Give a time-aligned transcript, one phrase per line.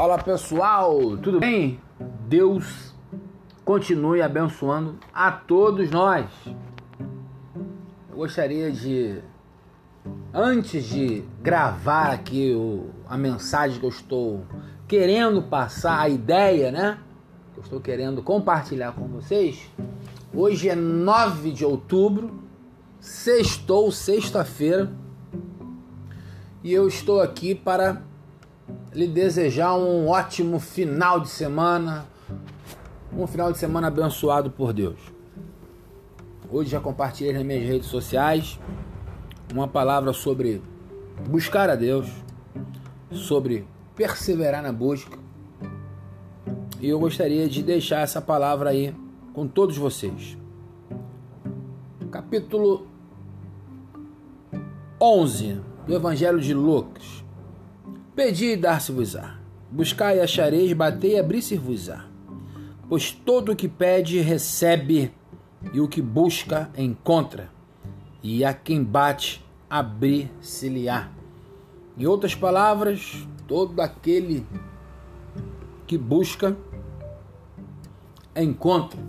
[0.00, 1.78] Fala pessoal, tudo bem?
[2.26, 2.94] Deus
[3.66, 6.26] continue abençoando a todos nós.
[8.08, 9.18] Eu gostaria de,
[10.32, 14.46] antes de gravar aqui o, a mensagem que eu estou
[14.88, 16.98] querendo passar, a ideia, né?
[17.52, 19.70] Que eu estou querendo compartilhar com vocês.
[20.32, 22.42] Hoje é 9 de outubro,
[22.98, 24.90] sextou, sexta-feira,
[26.64, 28.08] e eu estou aqui para
[28.92, 32.06] lhe desejar um ótimo final de semana,
[33.16, 34.98] um final de semana abençoado por Deus.
[36.50, 38.58] Hoje já compartilhei nas minhas redes sociais
[39.52, 40.60] uma palavra sobre
[41.28, 42.08] buscar a Deus,
[43.12, 45.18] sobre perseverar na busca.
[46.80, 48.94] E eu gostaria de deixar essa palavra aí
[49.32, 50.36] com todos vocês.
[52.10, 52.86] Capítulo
[55.00, 57.24] 11 do Evangelho de Lucas.
[58.20, 59.38] Pedi e dar-se-vos-á.
[59.70, 62.04] Buscai e achareis, batei e abrir-se-vos-á.
[62.86, 65.10] Pois todo o que pede, recebe,
[65.72, 67.50] e o que busca, encontra.
[68.22, 71.08] E a quem bate, abrir-se-lhe-á.
[71.96, 74.46] Em outras palavras, todo aquele
[75.86, 76.54] que busca,
[78.36, 79.00] encontra.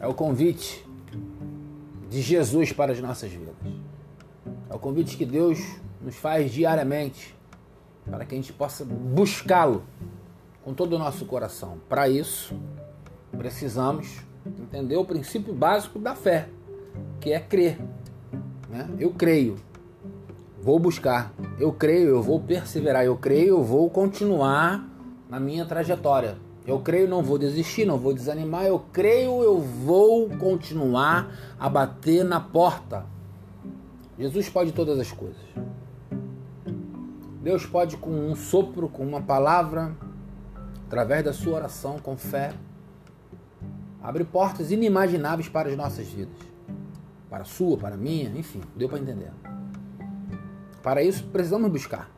[0.00, 0.84] É o convite
[2.10, 3.54] de Jesus para as nossas vidas.
[4.68, 5.60] É o convite que Deus
[6.04, 7.40] nos faz diariamente
[8.10, 9.84] para que a gente possa buscá-lo
[10.64, 11.78] com todo o nosso coração.
[11.88, 12.54] Para isso,
[13.36, 16.48] precisamos entender o princípio básico da fé,
[17.20, 17.78] que é crer.
[18.68, 18.88] Né?
[18.98, 19.56] Eu creio,
[20.60, 21.32] vou buscar.
[21.58, 23.04] Eu creio, eu vou perseverar.
[23.04, 24.88] Eu creio, eu vou continuar
[25.28, 26.36] na minha trajetória.
[26.64, 28.66] Eu creio, não vou desistir, não vou desanimar.
[28.66, 33.04] Eu creio, eu vou continuar a bater na porta.
[34.16, 35.42] Jesus pode todas as coisas.
[37.42, 39.96] Deus pode, com um sopro, com uma palavra,
[40.86, 42.52] através da sua oração, com fé,
[44.00, 46.38] abrir portas inimagináveis para as nossas vidas.
[47.28, 49.32] Para a sua, para a minha, enfim, deu para entender.
[50.84, 52.08] Para isso, precisamos buscar.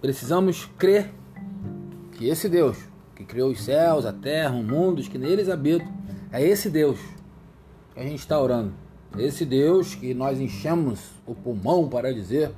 [0.00, 1.12] Precisamos crer
[2.12, 2.78] que esse Deus,
[3.14, 5.92] que criou os céus, a terra, o mundo, os que neles habitam,
[6.30, 6.98] é esse Deus
[7.92, 8.72] que a gente está orando.
[9.18, 12.50] Esse Deus que nós enchemos o pulmão para dizer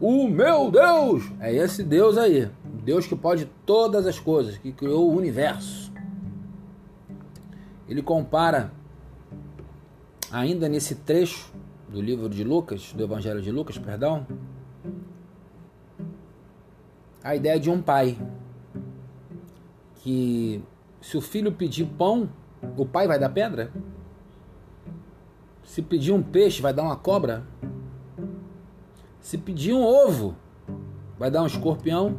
[0.00, 2.50] o meu Deus é esse Deus aí.
[2.84, 5.92] Deus que pode todas as coisas, que criou o universo.
[7.88, 8.72] Ele compara,
[10.30, 11.52] ainda nesse trecho
[11.88, 14.26] do livro de Lucas, do Evangelho de Lucas, perdão,
[17.22, 18.16] a ideia de um pai
[19.96, 20.62] que
[21.00, 22.28] se o filho pedir pão,
[22.76, 23.72] o pai vai dar pedra?
[25.64, 27.44] Se pedir um peixe, vai dar uma cobra?
[29.26, 30.36] Se pedir um ovo,
[31.18, 32.16] vai dar um escorpião?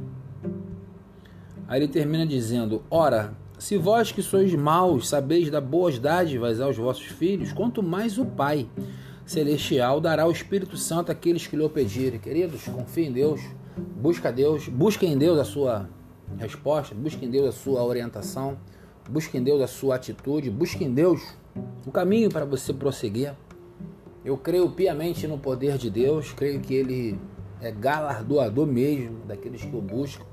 [1.66, 6.76] Aí ele termina dizendo: Ora, se vós que sois maus sabeis dar boas dádivas aos
[6.76, 8.68] vossos filhos, quanto mais o Pai
[9.26, 12.20] Celestial dará o Espírito Santo àqueles que lhe o pedirem.
[12.20, 13.40] Queridos, confiem em Deus,
[13.96, 15.90] busca Deus, busquem em Deus a sua
[16.38, 18.58] resposta, busquem em Deus a sua orientação,
[19.10, 21.22] busquem em Deus a sua atitude, busquem em Deus
[21.86, 23.34] o caminho para você prosseguir.
[24.26, 27.20] Eu creio piamente no poder de Deus, creio que Ele
[27.62, 30.26] é galardoador mesmo daqueles que o buscam.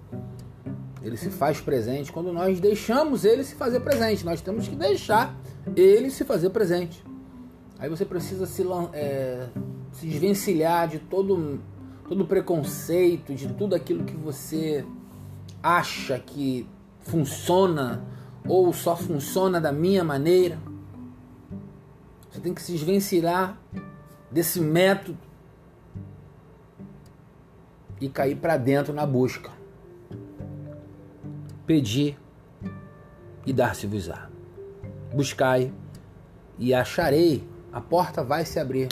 [1.03, 4.25] Ele se faz presente quando nós deixamos Ele se fazer presente.
[4.25, 5.39] Nós temos que deixar
[5.77, 7.05] Ele se fazer presente.
[7.79, 9.49] Aí você precisa se, é,
[9.93, 11.61] se desvencilhar de todo,
[12.09, 14.85] todo preconceito, de tudo aquilo que você
[15.63, 16.67] acha que
[17.01, 18.03] funciona
[18.47, 20.59] ou só funciona da minha maneira.
[22.35, 23.57] Você tem que se desvencilhar
[24.29, 25.17] desse método
[28.01, 29.53] e cair para dentro na busca.
[31.65, 32.19] Pedir
[33.47, 34.29] e dar-se-vos-á.
[35.15, 35.73] Buscai
[36.59, 38.89] e acharei, a porta vai se abrir.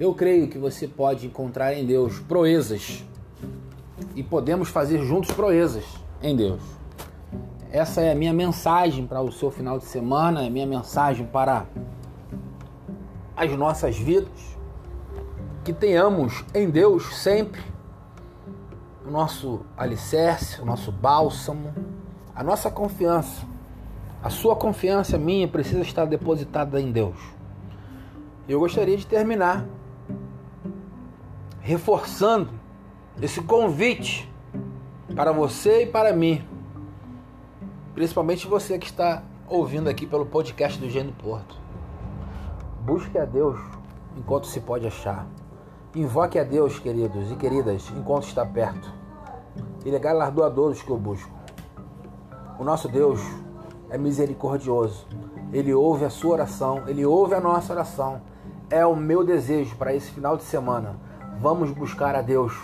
[0.00, 3.04] Eu creio que você pode encontrar em Deus proezas
[4.16, 5.84] e podemos fazer juntos proezas
[6.22, 6.62] em Deus.
[7.70, 11.26] Essa é a minha mensagem para o seu final de semana, é a minha mensagem
[11.26, 11.66] para
[13.38, 14.58] as nossas vidas
[15.64, 17.62] que tenhamos em Deus sempre
[19.06, 21.72] o nosso alicerce, o nosso bálsamo,
[22.34, 23.46] a nossa confiança.
[24.20, 27.16] A sua confiança minha precisa estar depositada em Deus.
[28.48, 29.64] Eu gostaria de terminar
[31.60, 32.50] reforçando
[33.22, 34.30] esse convite
[35.14, 36.44] para você e para mim,
[37.94, 41.67] principalmente você que está ouvindo aqui pelo podcast do Gênio Porto.
[42.88, 43.60] Busque a Deus
[44.16, 45.26] enquanto se pode achar.
[45.94, 48.90] Invoque a Deus, queridos e queridas, enquanto está perto.
[49.84, 51.30] Ele é galardoador dos que o buscam.
[52.58, 53.20] O nosso Deus
[53.90, 55.06] é misericordioso.
[55.52, 58.22] Ele ouve a sua oração, ele ouve a nossa oração.
[58.70, 60.96] É o meu desejo para esse final de semana.
[61.38, 62.58] Vamos buscar a Deus.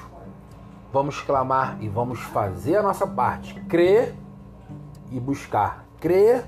[0.90, 3.60] Vamos clamar e vamos fazer a nossa parte.
[3.68, 4.14] Crer
[5.12, 5.84] e buscar.
[6.00, 6.46] Crer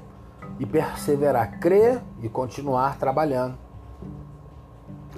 [0.58, 1.60] e perseverar.
[1.60, 3.65] Crer e continuar trabalhando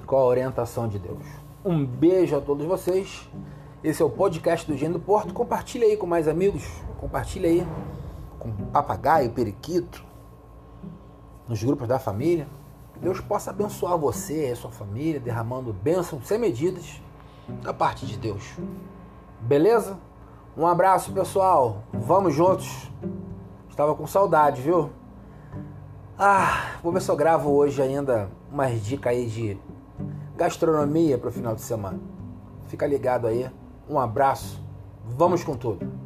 [0.09, 1.23] com a orientação de Deus.
[1.63, 3.29] Um beijo a todos vocês.
[3.83, 5.35] Esse é o podcast do Gênio do Porto.
[5.35, 6.67] Compartilha aí com mais amigos.
[6.99, 7.63] Compartilha aí
[8.39, 10.03] com papagaio, periquito,
[11.47, 12.47] nos grupos da família.
[12.99, 16.99] Deus possa abençoar você e a sua família, derramando bênçãos sem medidas
[17.61, 18.55] da parte de Deus.
[19.41, 19.95] Beleza?
[20.57, 21.83] Um abraço, pessoal.
[21.93, 22.89] Vamos juntos.
[23.69, 24.89] Estava com saudade, viu?
[26.17, 29.69] Ah, vou ver se eu gravo hoje ainda umas dicas aí de
[30.39, 31.99] gastronomia para o final de semana.
[32.69, 33.51] Fica ligado aí.
[33.89, 34.63] Um abraço.
[35.03, 35.98] Vamos com tudo.